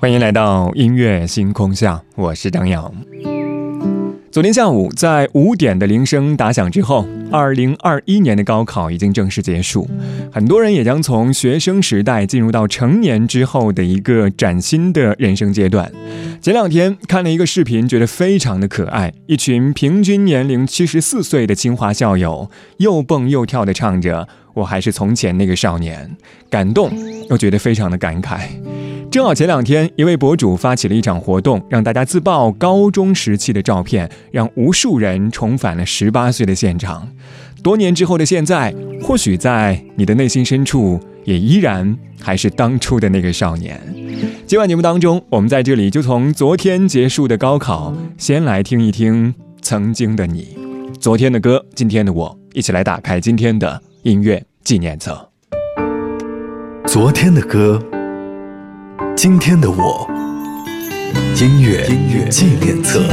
[0.00, 2.90] 欢迎来到音乐星空下，我是张扬。
[4.30, 9.86] 昨天下午，在五点的铃声打响之后，二零二一年的高考已经正式结束，
[10.32, 15.92] 很多人也将从学生时代进入到成年之后的一个崭新的人生阶段。
[16.40, 24.26] 前两天看了一个视频，觉得非常的可爱，一群平均年龄七十四岁的清华校友，又蹦又跳的唱着。
[24.54, 26.16] 我还是从前那个少年，
[26.48, 26.90] 感动
[27.28, 28.48] 又觉得非常的感慨。
[29.10, 37.08] 正好前两天，一位博主发起了一场活动，让大家自曝高中时期的照片，让无数人重返了十八岁的现场。
[37.60, 43.80] 多年之后的现在，或许在你的内心深处，也依然还是当初的那个少年。
[44.46, 50.56] 今晚节目当中，我们在这里就从昨天结束的高考，先来听一听曾经的你，
[51.00, 53.82] 昨天的歌，今天的我，一起来打开今天的。
[54.02, 55.28] 音乐纪念册。
[56.86, 57.82] 昨天的歌，
[59.22, 60.08] 今天的我。
[61.36, 63.06] 音乐音乐纪念册。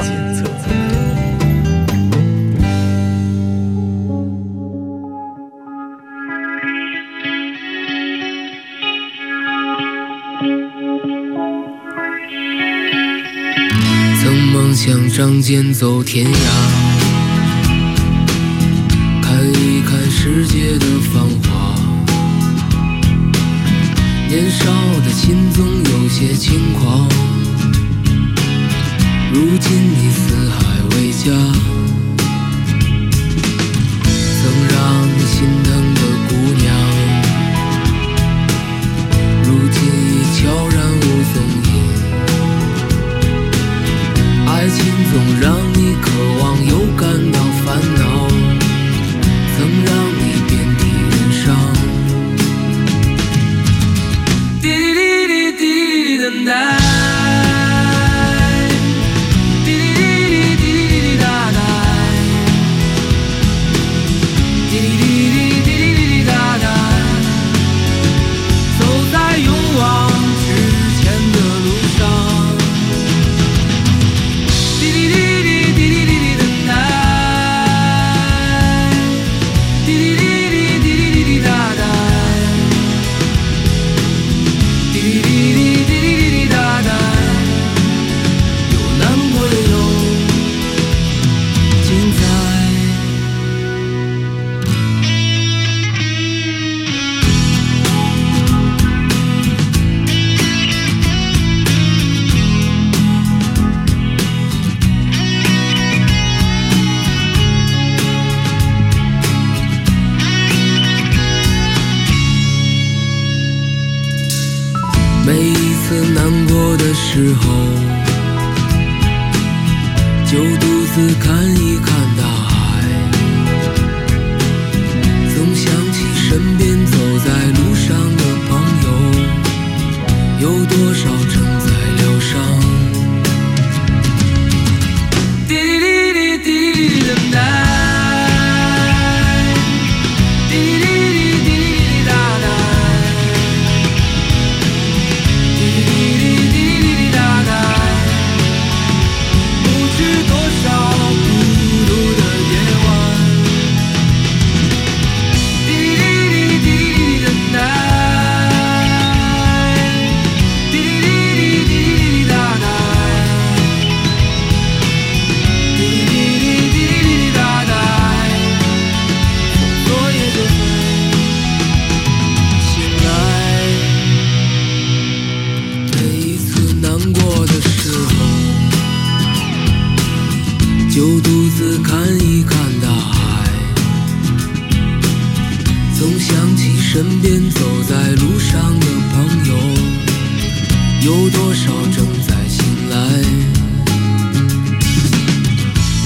[14.22, 16.38] 曾梦想仗剑走天涯。
[19.22, 21.76] 看一看世界的繁华，
[24.30, 24.72] 年少
[25.04, 25.77] 的心总
[26.20, 27.08] 些轻狂。
[29.32, 31.77] 如今你四海为家，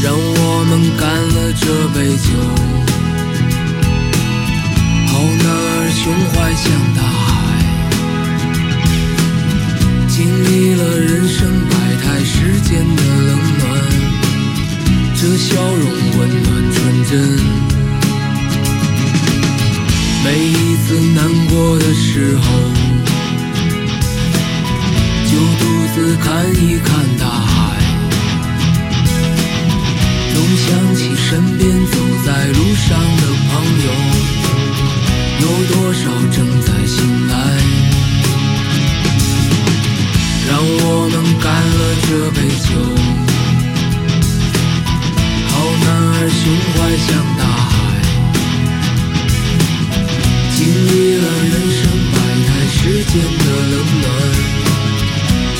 [0.03, 2.30] 让我们干了这杯酒
[5.07, 5.12] 好
[5.44, 6.65] 男儿胸怀像
[6.95, 7.30] 大海
[10.07, 11.39] 经历了人生
[11.69, 13.62] 百态世间的冷暖
[15.15, 15.86] 这笑容
[16.18, 17.12] 温暖纯真。
[20.24, 22.44] 每一次难过的时候
[25.25, 25.63] 就独
[25.94, 26.25] 自看
[26.56, 26.89] 一看
[27.19, 27.70] 大海。
[30.41, 30.65] 总想
[30.95, 31.93] 起身边走
[32.25, 33.51] 在路上的朋
[33.85, 33.88] 友，
[35.39, 36.01] 有多少
[36.31, 36.97] 正在醒
[37.27, 37.33] 来？
[40.49, 42.69] 让我们干了这杯酒，
[45.47, 45.51] 好
[45.83, 46.41] 男儿胸
[46.73, 47.71] 怀像大海，
[50.55, 50.89] 经历
[51.21, 51.79] 了人生
[52.13, 52.17] 百
[52.47, 54.03] 态世间的冷暖，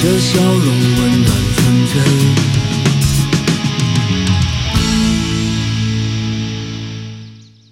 [0.02, 1.60] 这笑容温暖纯
[1.94, 2.51] 真。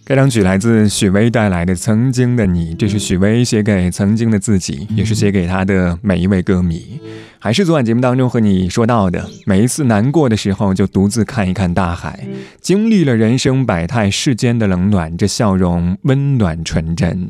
[0.09, 6.99] 这张曲来自许巍带来的《曾经的你》，这是许巍写给曾经的自己，也是写给他的每一位歌迷。
[7.41, 12.27] 还是昨晚节目当中和你说到的，每一次难过的时候，就独自看一看大海，
[12.59, 17.29] 经历了人生百态世间的冷暖，这笑容温暖纯真。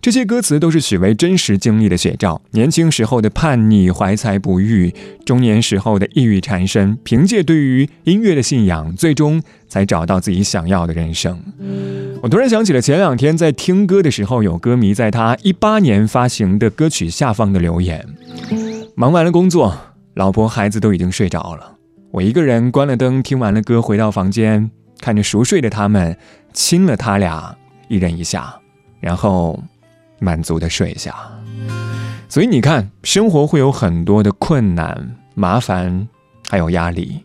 [0.00, 2.40] 这些歌词都是许巍真实经历的写照。
[2.52, 4.94] 年轻时候的叛逆、怀才不遇，
[5.24, 11.36] 中年时候的抑郁缠身，凭借对于音乐的信仰，最终才找到自己想要的人生。
[12.22, 18.06] 我突然想起了前两天在听歌的时候，有歌迷在他一八年发行的歌曲下方的留言：
[18.98, 19.78] 忙完了工作，
[20.14, 21.76] 老婆孩子都已经睡着了，
[22.10, 26.18] 我一个人关了灯，听完了歌，回到房间，看着熟睡的他们，
[26.52, 27.56] 亲了他俩
[27.86, 28.58] 一人一下，
[28.98, 29.62] 然后
[30.18, 31.14] 满足的睡下。
[32.28, 36.08] 所以你看，生活会有很多的困难、麻烦，
[36.48, 37.20] 还有压力，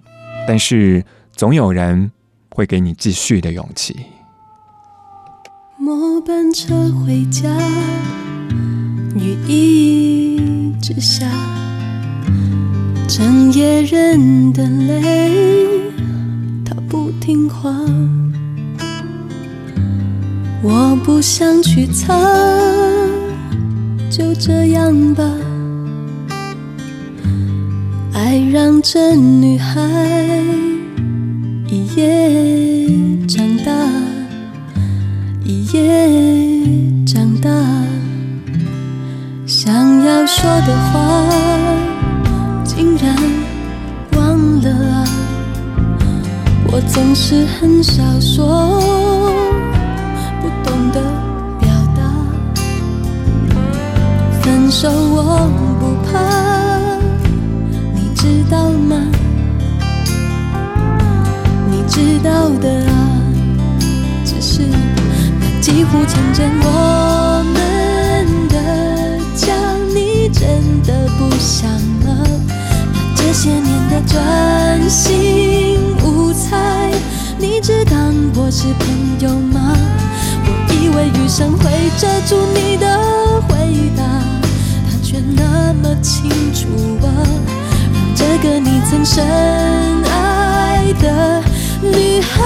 [0.47, 2.11] 但是总有人
[2.51, 3.95] 会给你继续的勇气。
[5.79, 7.49] 末班车回家，
[9.15, 11.25] 雨一之下，
[13.07, 15.31] 整夜忍的泪，
[16.65, 17.71] 他不听话。
[20.61, 22.13] 我不想去擦，
[24.09, 25.23] 就这样吧。
[28.13, 29.81] 爱让这女孩
[31.67, 32.52] 一夜
[40.65, 40.99] 的话
[42.63, 43.15] 竟然
[44.15, 45.03] 忘了啊！
[46.71, 48.81] 我总是很少说，
[50.41, 51.01] 不懂得
[51.59, 52.01] 表达。
[54.41, 56.17] 分手我不怕，
[57.93, 58.95] 你知道吗？
[61.69, 63.21] 你知道的啊，
[64.23, 64.61] 只是。
[65.61, 67.57] 几乎成真，我们
[73.43, 76.89] 些年的专心无猜，
[77.37, 79.75] 你只当我是朋友吗？
[80.45, 81.69] 我以为余生会
[81.99, 82.87] 遮住你的
[83.49, 84.03] 回答，
[84.89, 86.69] 他却那么清楚
[87.05, 87.11] 啊，
[87.93, 89.21] 让这个你曾深
[90.05, 91.43] 爱的
[91.81, 92.41] 女孩。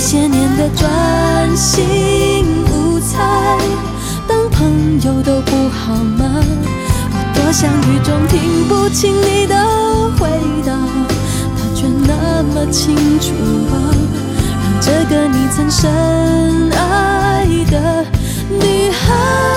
[0.00, 3.18] 些年的专心无猜，
[4.26, 6.42] 当朋友都不好吗？
[7.12, 9.54] 我多想雨中听不清你的
[10.18, 10.26] 回
[10.64, 10.72] 答，
[11.54, 13.34] 他却那么清楚
[13.70, 13.92] 啊，
[14.62, 15.90] 让这个你曾深
[16.72, 18.04] 爱的
[18.48, 19.50] 女孩。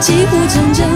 [0.00, 0.86] 几乎成真，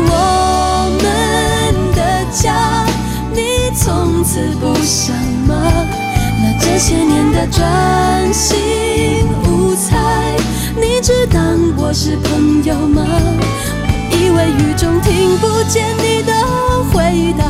[6.78, 9.96] 些年的专心无猜。
[10.76, 13.04] 你只当我是朋友吗？
[13.82, 16.32] 我以为雨中听不见你的
[16.92, 17.44] 回答，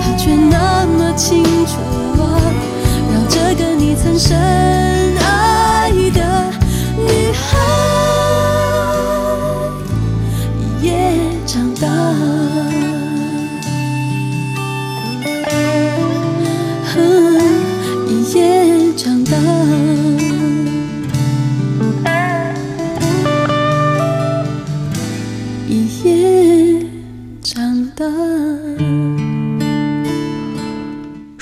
[0.00, 1.72] 他却那么清楚
[2.20, 2.40] 啊，
[3.12, 4.36] 让这个你曾深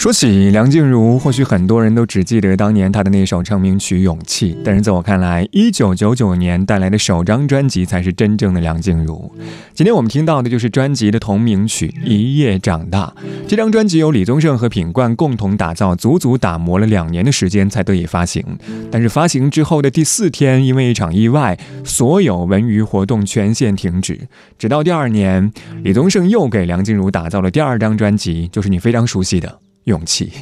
[0.00, 9.30] 说起梁静茹，或许很多人都只记得当年她的那首成名曲《勇气》，但是在我看来，一九九九年带来的首张专辑才是真正的梁静茹。
[9.75, 13.12] 今天我们听到的就是专辑的同名曲《一夜长大》。
[13.47, 18.42] 这张专辑由李宗盛和品冠共同打造，足足打磨了两年的时间才得以发行。
[18.90, 24.19] 但是发行之后的第四天，因为一场意外，所有文娱活动全线停止。
[24.59, 25.52] 直到第二年，
[25.83, 29.59] 李宗盛又给梁静茹打造了第二张专辑，就是你非常熟悉的。
[29.84, 30.32] 勇气。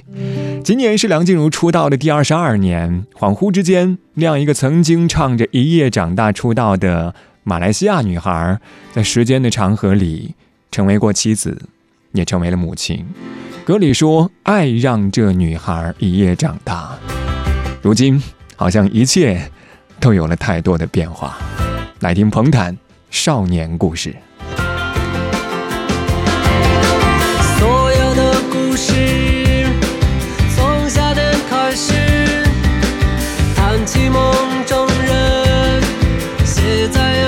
[0.65, 7.15] 今年是梁静茹出道的第二十二年，恍惚之间，那样一个曾经唱着《一夜长大》出道的
[7.45, 8.61] 马来西亚女孩，
[8.93, 10.35] 在时间的长河里，
[10.71, 11.61] 成为过妻子，
[12.13, 13.07] 也成为了母亲。
[13.65, 16.99] 歌里说：“爱让这女孩一夜长大。”
[17.83, 18.23] 如今，
[18.57, 19.51] 好像一切
[20.01, 21.39] 都有了太多的变化。
[22.01, 22.75] 来听彭坦
[23.11, 24.11] 《少年故事》。
[36.89, 37.28] 在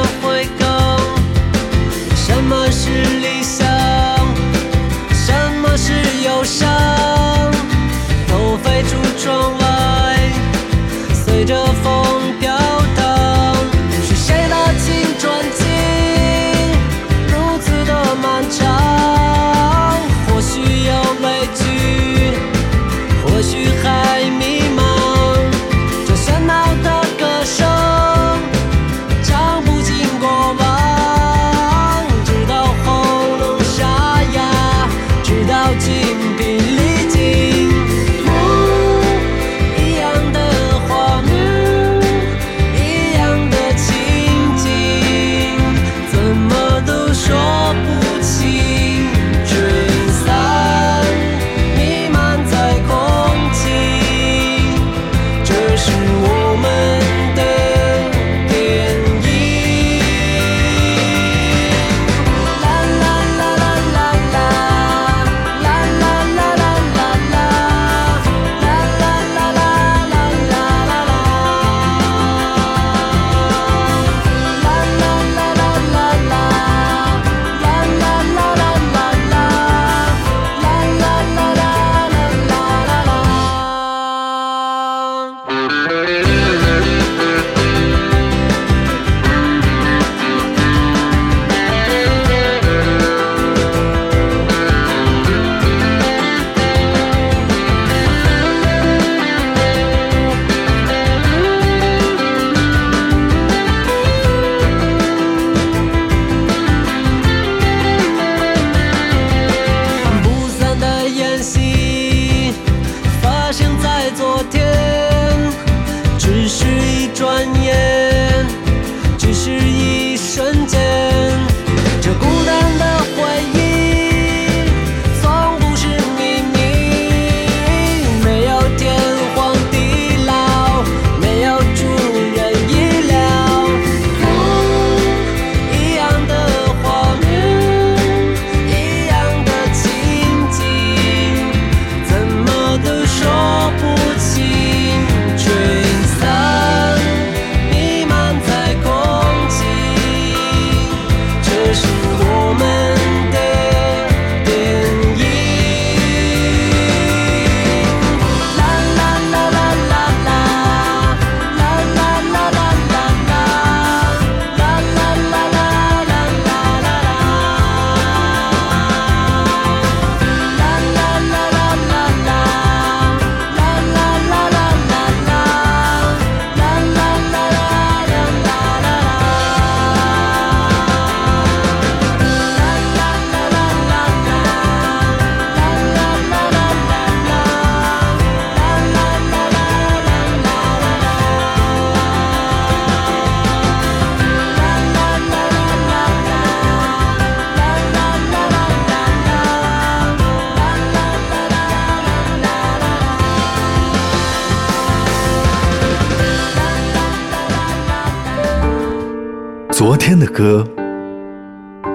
[210.11, 210.67] 天的歌，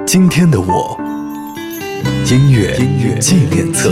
[0.08, 0.98] 今天的我，
[2.32, 3.92] 音乐音乐纪念册。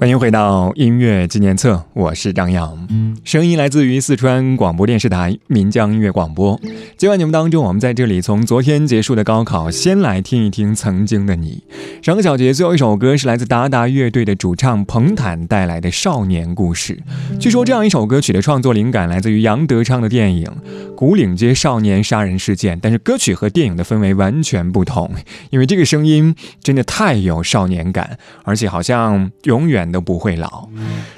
[0.00, 2.81] 欢迎回到音乐纪念册，我是张扬，
[3.24, 6.58] 声音来自于四川广播电视台岷江音乐广播。
[6.96, 11.62] 今晚节目当中，我们在这里从昨天结束的高考，先来听一听曾经的你。
[12.02, 16.98] 上个小节最后一首歌是来自达达乐队的主唱彭坦带来的《少年故事》。
[17.38, 20.44] 据说这样一首歌曲的创作灵感来自于杨德昌的电影
[20.96, 25.10] 《古岭街少年杀人事件》，但是歌曲和电影的氛围完全不同，
[25.50, 29.82] 因为这个声音真的太有少年感，而且好像永远。
[29.92, 30.70] 都不会老。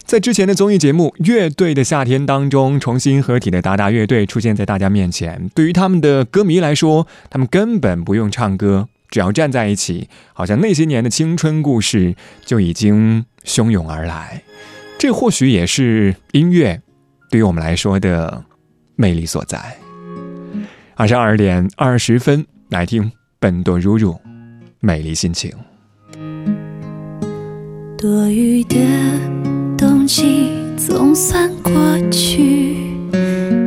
[0.05, 5.49] 在之前的综艺节目《乐队的夏天》当中，重新合体的达达乐队出现在大家面前。
[5.55, 14.43] 对于他们的歌迷来说，他们根本不用唱歌，只要站在一起，好像那些年的青春故事就已经汹涌而来。
[14.99, 16.83] 这或许也是音乐
[17.31, 18.45] 对于我们来说的
[18.97, 19.79] 魅力所在。
[20.97, 24.13] 二十二点二十分，来听本多如如
[24.81, 25.51] 《美丽心情》。
[27.97, 28.77] 多余的
[29.79, 30.51] 冬季
[30.87, 31.73] 总算过
[32.11, 32.77] 去，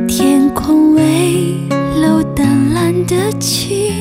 [0.06, 1.56] 天空微
[2.00, 3.92] 露淡蓝的晴。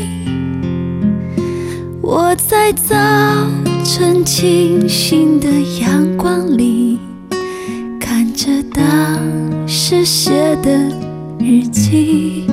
[2.00, 2.96] 我在早
[3.84, 5.50] 晨清新的
[5.82, 7.00] 阳光里，
[8.00, 10.72] 看着当时写的
[11.40, 12.46] 日记。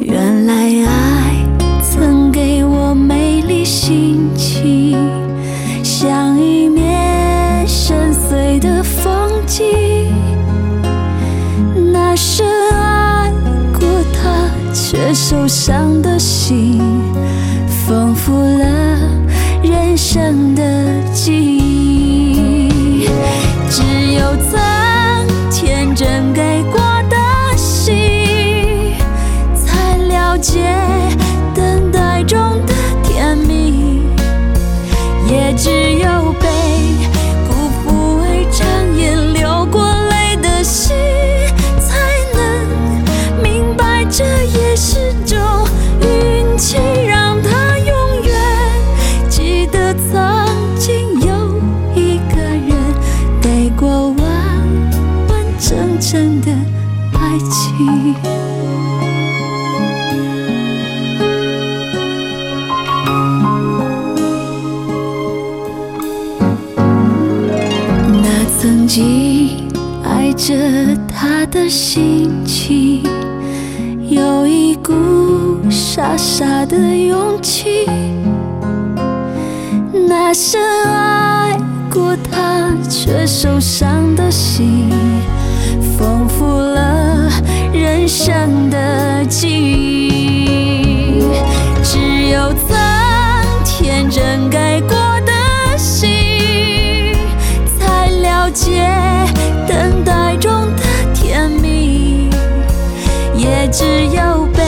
[0.00, 1.46] 原来爱
[1.80, 4.09] 曾给我美丽心
[15.50, 16.80] 伤的心，
[17.66, 18.98] 丰富了
[19.64, 20.49] 人生
[80.10, 81.56] 那深爱
[81.88, 84.90] 过他却受伤的心，
[85.96, 87.30] 丰富了
[87.72, 91.22] 人生的记忆。
[91.84, 92.76] 只有曾
[93.64, 97.14] 天真给过的心，
[97.78, 98.84] 才了解
[99.68, 100.82] 等待中的
[101.14, 102.28] 甜蜜。
[103.36, 104.64] 也只有被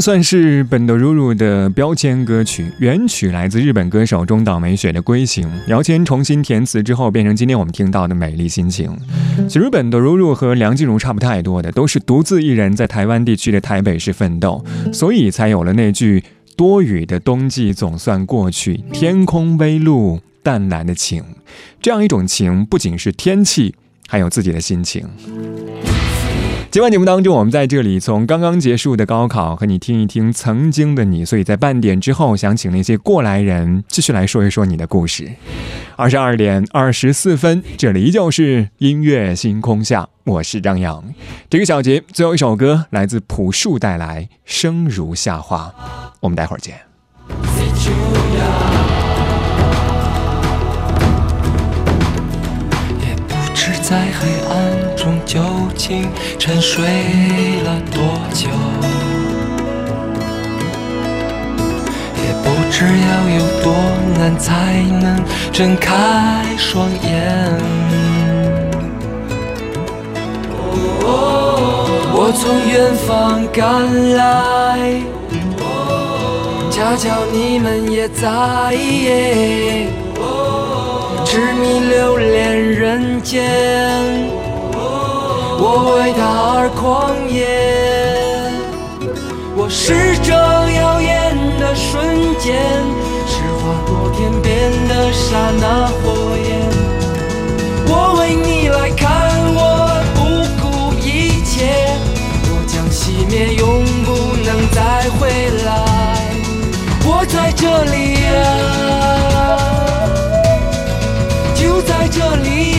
[0.00, 8.96] 算是本多如如的标签歌曲，原曲来自日本歌手中岛美雪的《归行》，姚谦重新填词之后，变成今天我们听到的《美丽心情》。
[9.46, 16.24] 其实本多如如和梁静茹差不太多的，都是独自一人在台湾地区的台北市奋斗，所以才有了那句
[16.56, 21.22] “多雨的冬季总算过去，天空微露淡蓝的晴”。
[21.82, 23.74] 这样一种情，不仅是天气，
[24.08, 25.06] 还有自己的心情。
[26.72, 35.28] 今晚节目当中，我们在这里从刚刚结束的高考和你听一听曾经的你，所以在半点之后，想请那些过来人继续来说一说你的故事。
[35.96, 41.02] 二十二点二十四分，这里依旧是音乐星空下，我是张扬。
[41.48, 45.74] 这个小节最后一首歌来自朴树带来《生如夏花》，
[46.20, 46.76] 我们待会儿见。
[53.00, 55.40] 也不知在黑暗中究
[55.74, 56.06] 竟
[56.38, 56.84] 沉睡
[57.64, 58.02] 了多
[58.34, 58.50] 久，
[62.18, 63.72] 也不知要有多
[64.18, 67.58] 难才能睁开双眼。
[72.12, 73.08] 我从远方
[73.54, 75.00] 赶来，
[76.70, 78.28] 恰巧你们也在。
[81.24, 83.40] 痴迷流连人间，
[85.62, 86.24] 我为他
[86.56, 87.44] 而狂野。
[89.54, 92.56] 我是这耀眼的瞬间，
[93.28, 96.48] 是划过天边的刹那火焰。
[97.86, 99.06] 我为你来看，
[99.54, 99.60] 我
[100.14, 100.18] 不
[100.62, 100.64] 顾
[100.96, 101.68] 一切，
[102.48, 104.08] 我将熄灭，永不
[104.42, 105.28] 能再回
[105.66, 105.68] 来。
[107.04, 107.94] 我在这里
[108.34, 108.48] 啊、
[111.54, 112.69] 就在这里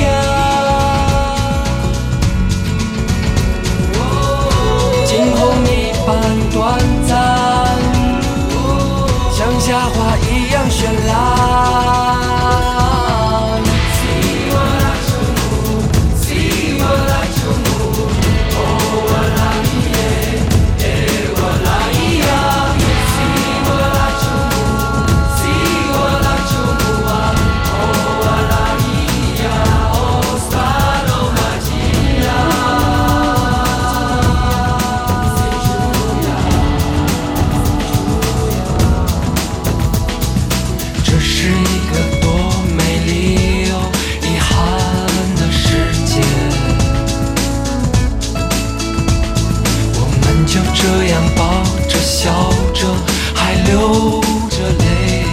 [50.93, 52.29] 这样抱着、笑
[52.73, 52.85] 着，
[53.33, 55.23] 还流着泪。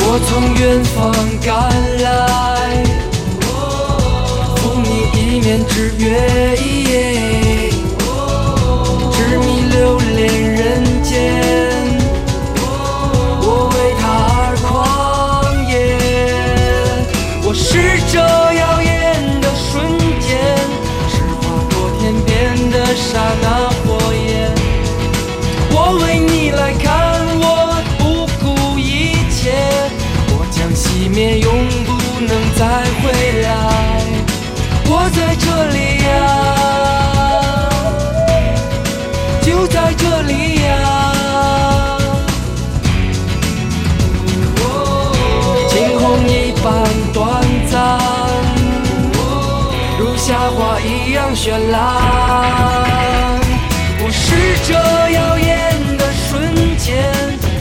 [0.00, 0.94] 我从远方
[1.44, 1.52] 赶
[2.00, 2.82] 来，
[4.56, 6.55] 送你一面之约。
[39.68, 41.98] 在这里呀、
[45.68, 47.98] 惊鸿一般短暂，
[49.98, 51.74] 如夏花一样绚烂。
[53.98, 54.72] 我是这
[55.10, 57.12] 耀眼的瞬间，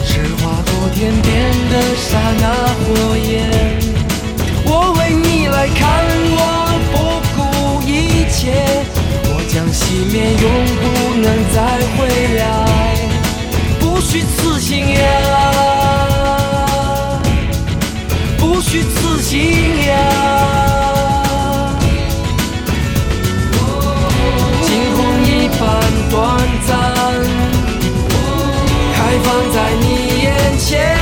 [0.05, 2.43] 是划过天边的刹那
[2.85, 2.85] 火
[3.17, 3.33] 焰。
[4.65, 6.04] 我为你来看，
[10.15, 10.43] 将熄灭，永
[10.77, 10.83] 不
[11.21, 11.57] 能再
[11.97, 12.41] 回来。
[13.79, 15.01] 不虚此行呀，
[18.37, 19.41] 不虚此行
[19.85, 19.91] 呀。
[24.61, 25.61] 惊鸿一般
[26.09, 26.15] 短
[26.65, 26.71] 暂，
[28.95, 29.83] 开放在你
[30.23, 30.27] 眼
[30.59, 30.94] 前。